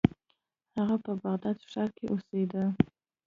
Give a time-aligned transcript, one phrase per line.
[0.77, 2.63] هغه په بغداد ښار کې اوسیده.